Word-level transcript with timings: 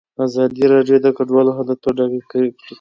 ازادي 0.25 0.63
راډیو 0.73 0.97
د 1.01 1.07
کډوال 1.17 1.47
حالت 1.55 1.79
په 1.83 1.89
ډاګه 1.97 2.21
کړی. 2.31 2.49